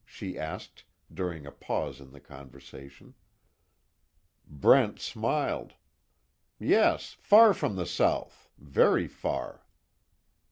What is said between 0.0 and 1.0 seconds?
she asked,